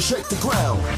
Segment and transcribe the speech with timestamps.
[0.00, 0.97] shake the ground.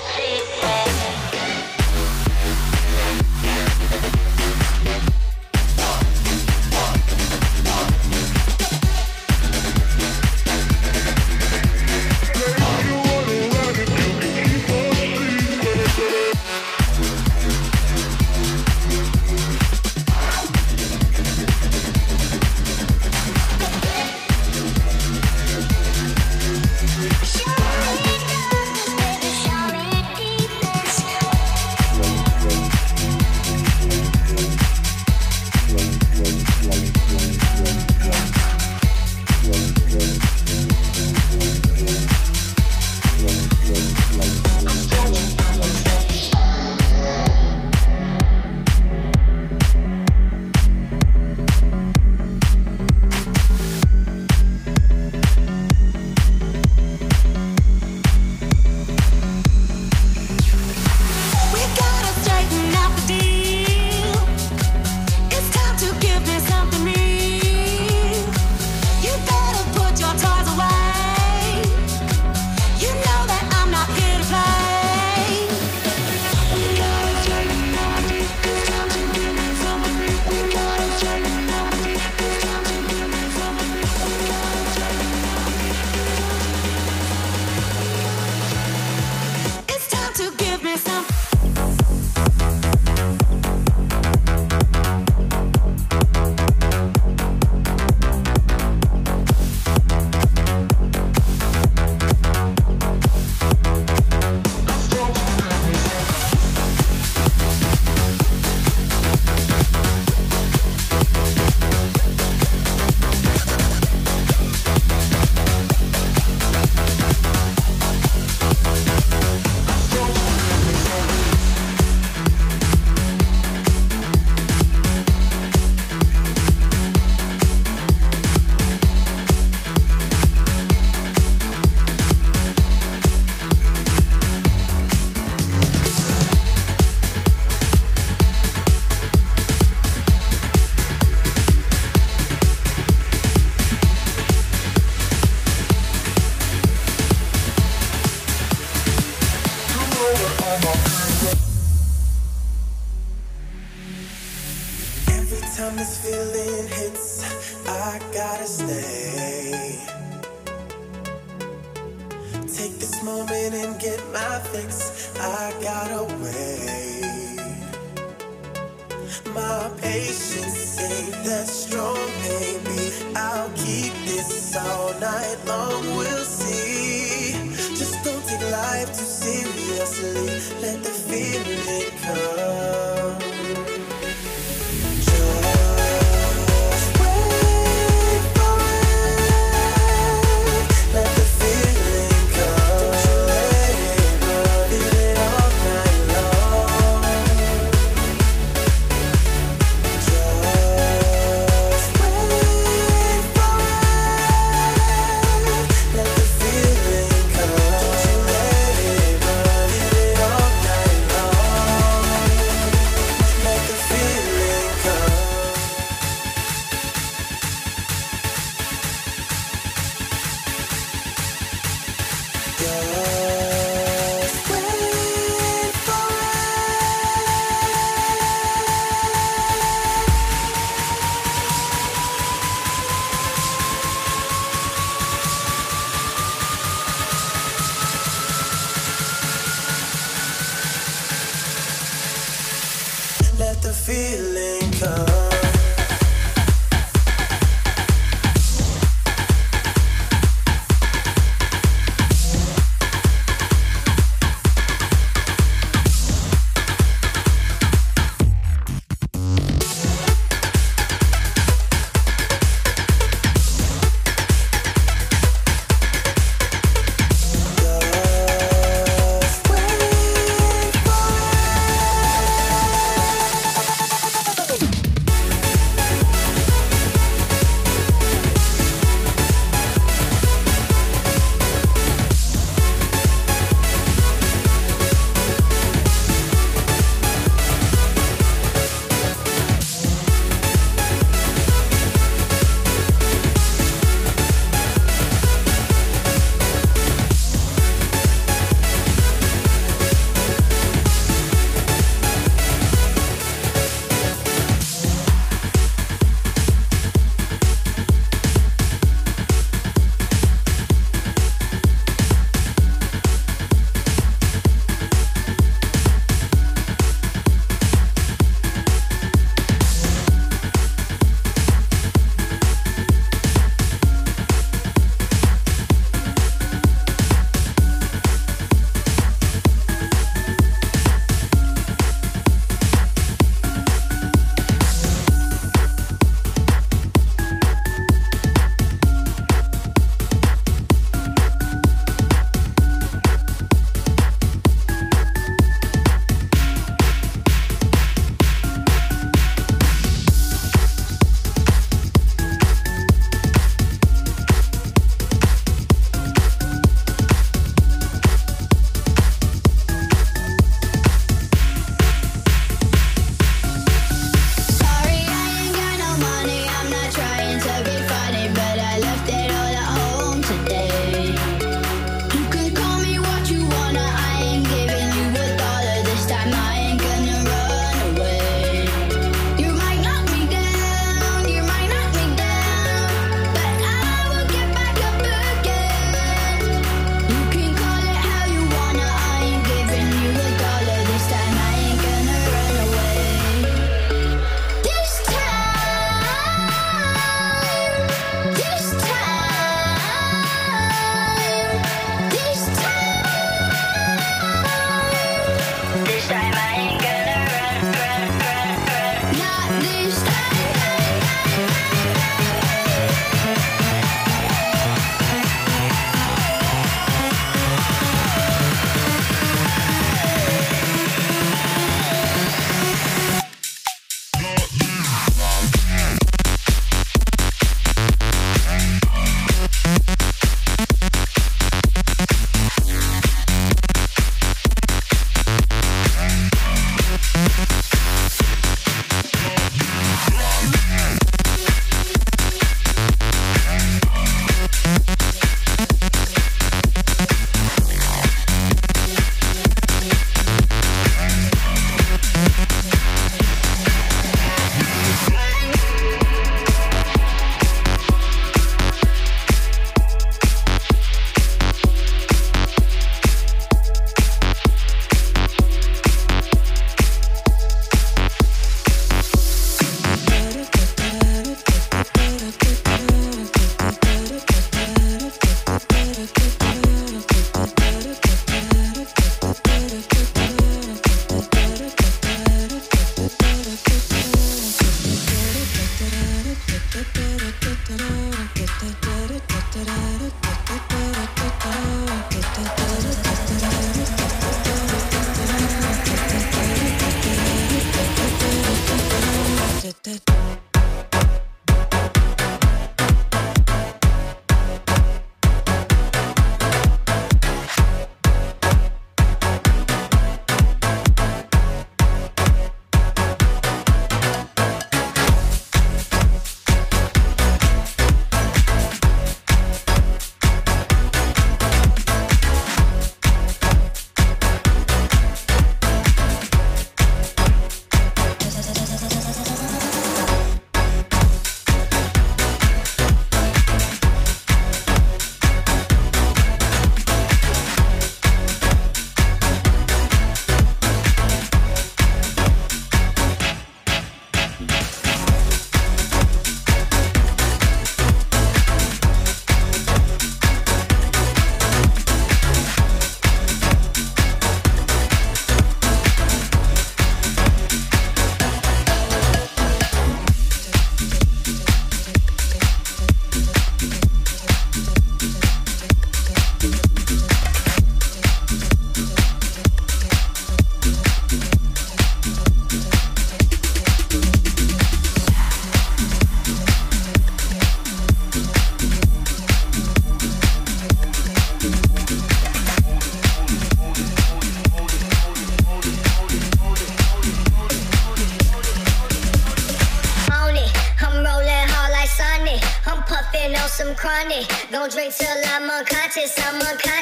[594.61, 596.15] Don't drink till I'm unconscious.
[596.19, 596.80] I'm unconscious.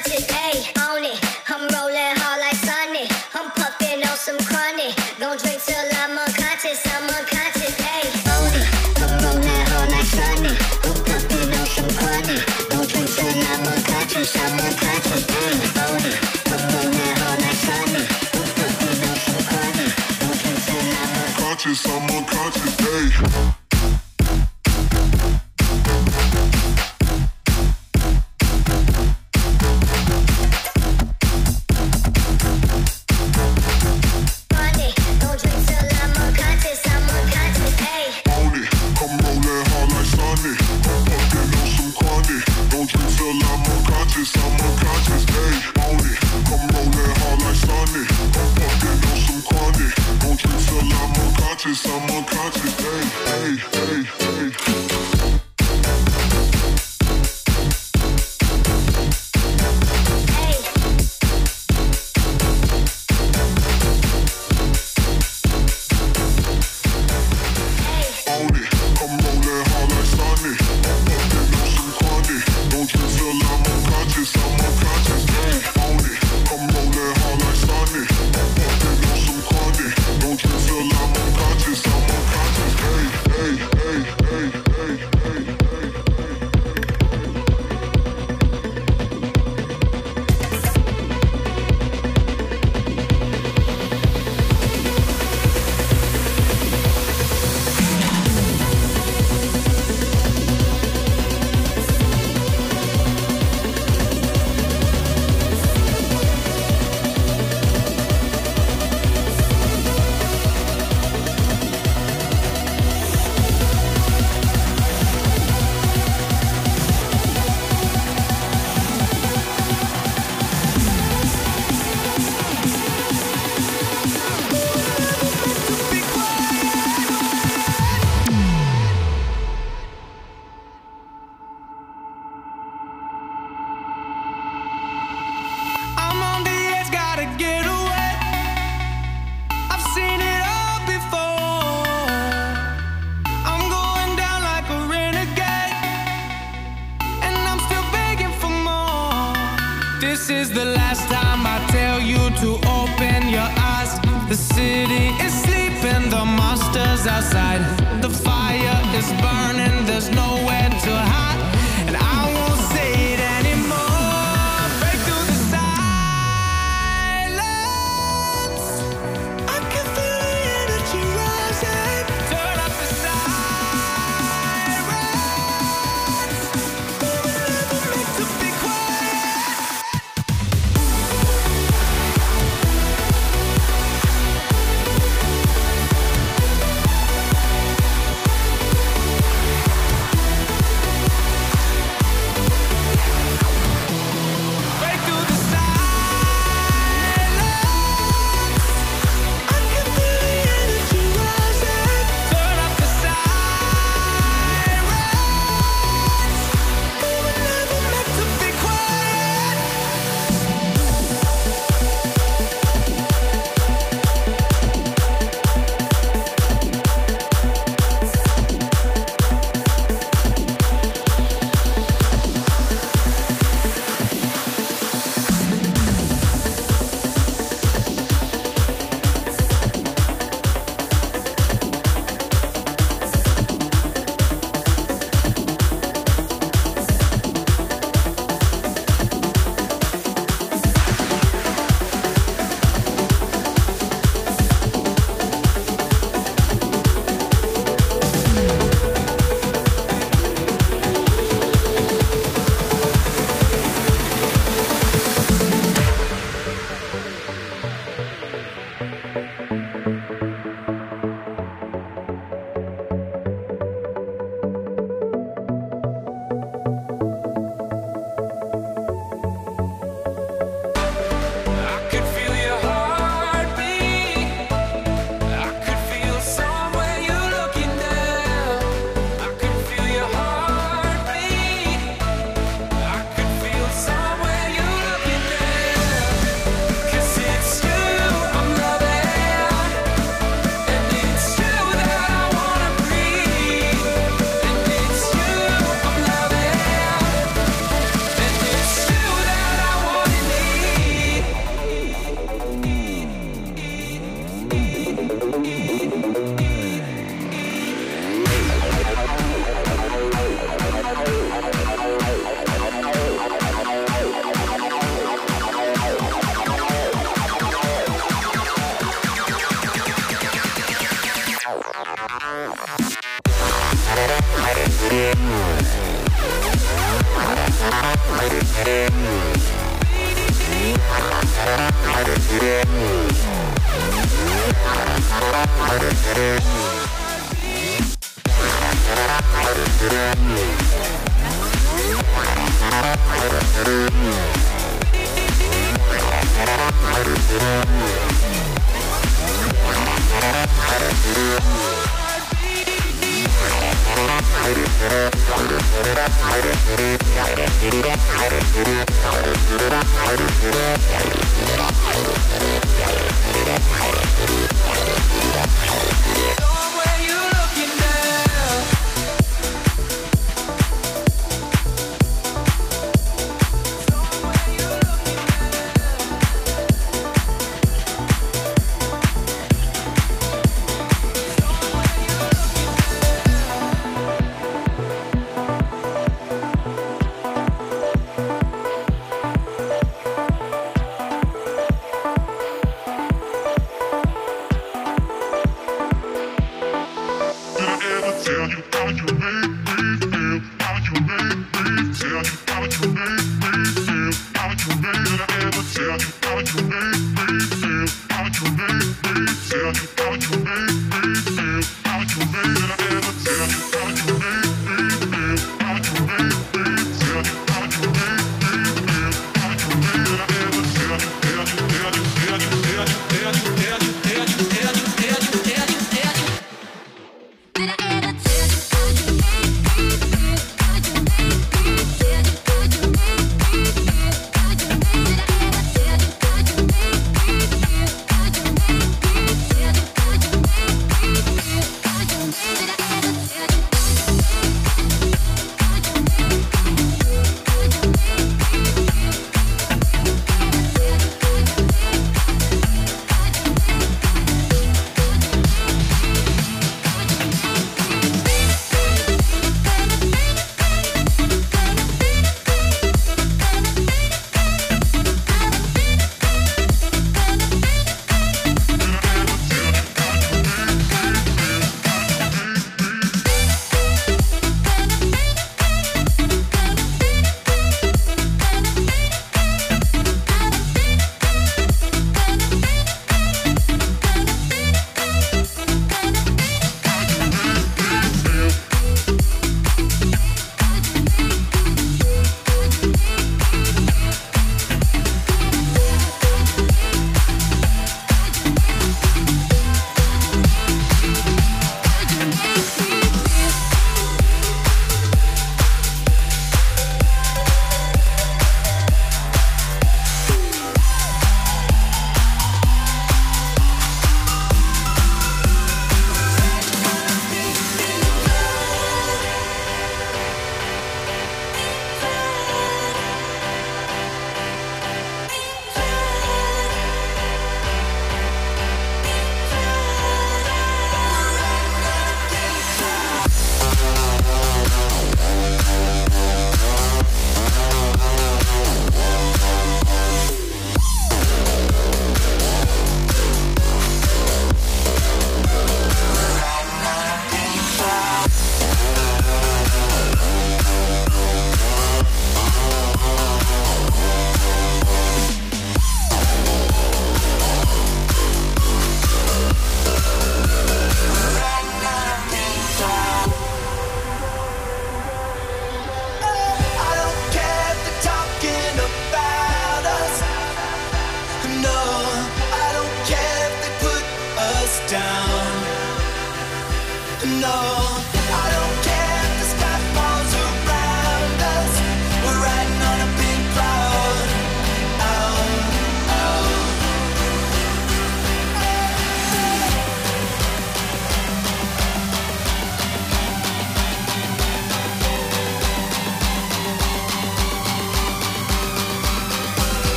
[51.69, 52.18] Unconscious, I'm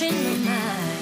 [0.00, 0.93] never my mind.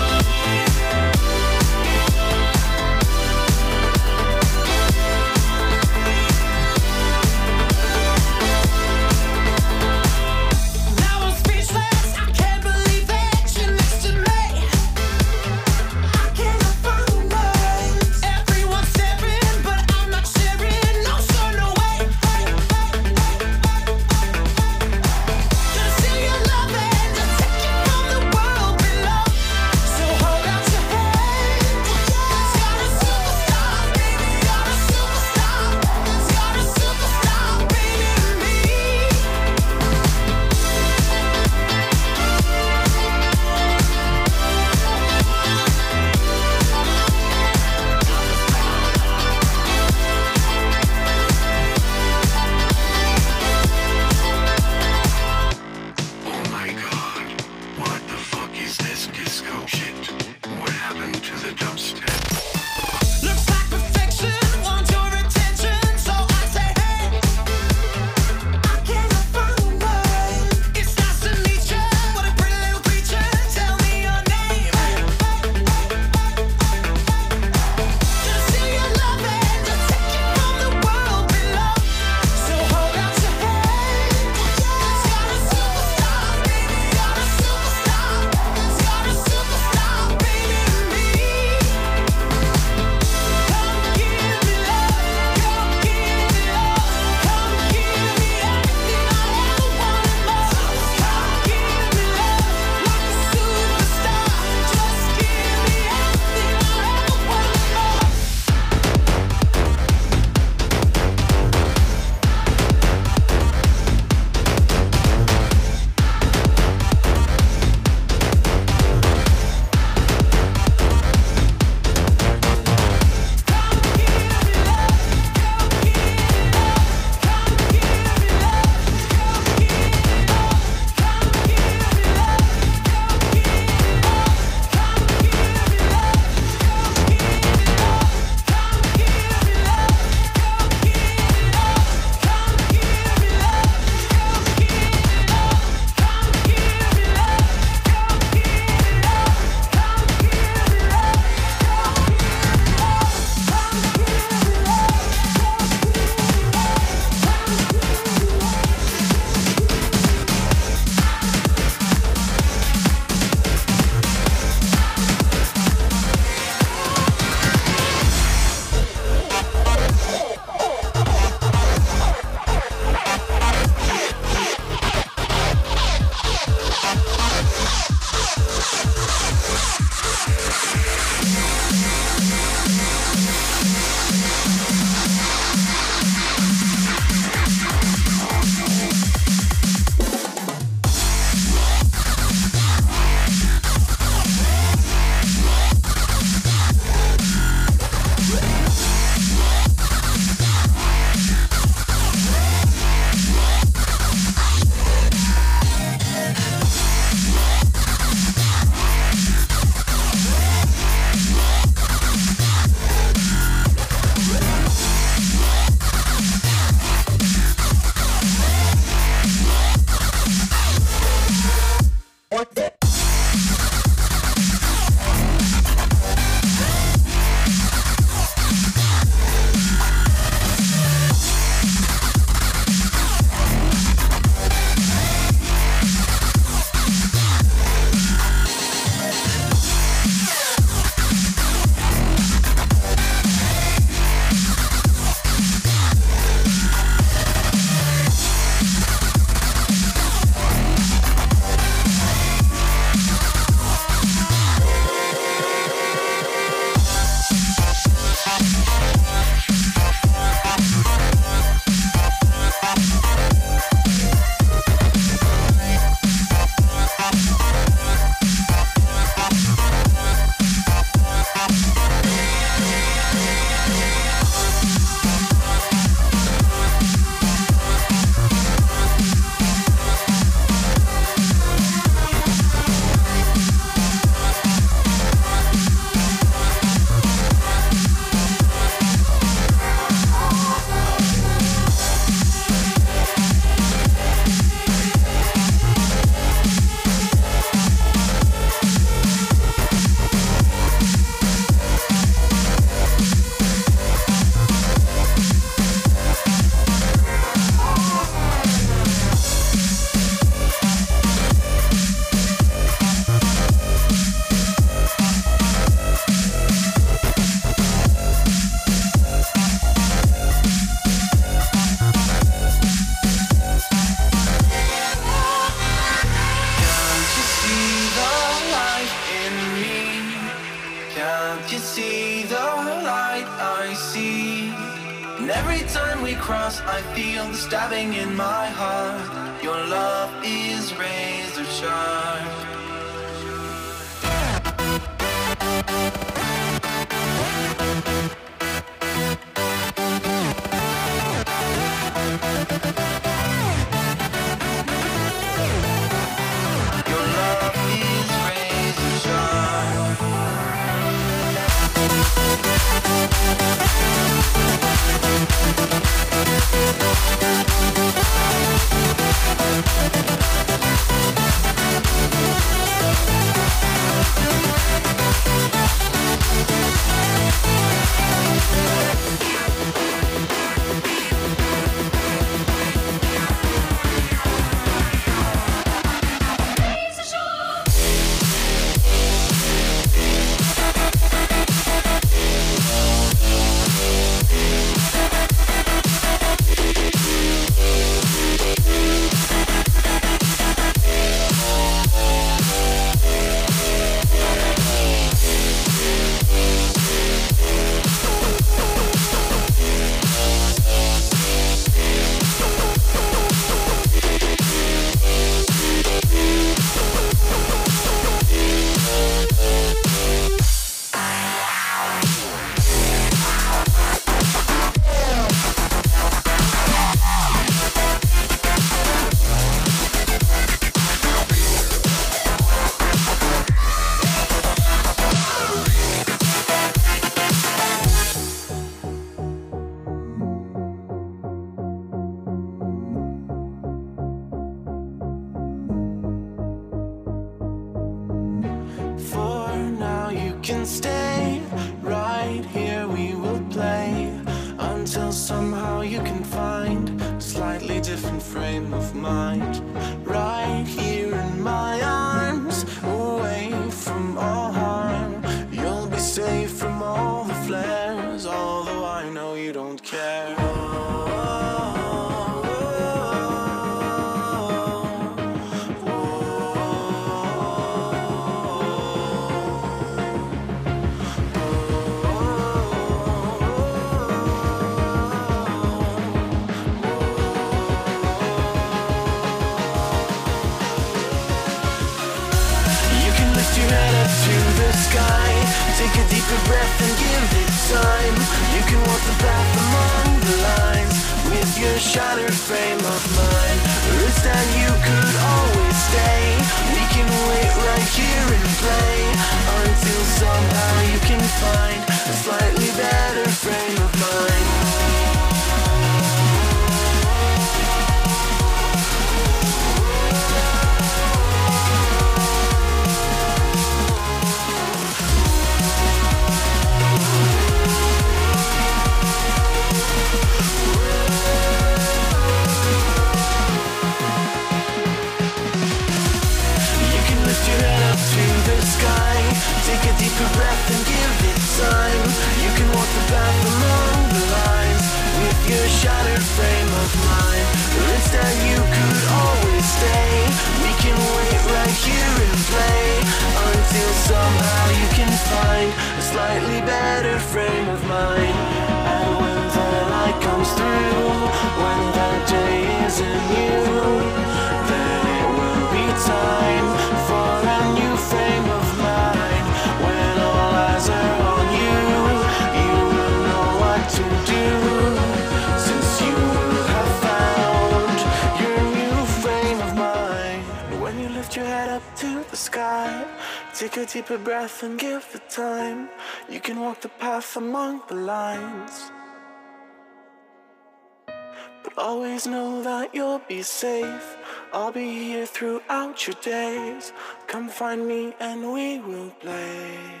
[595.91, 596.93] count your days.
[597.27, 600.00] Come find me and we will play.